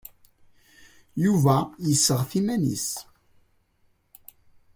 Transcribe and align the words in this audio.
Yuba 1.23 1.57
yesseɣti 1.87 2.39
iman-is. 2.41 2.89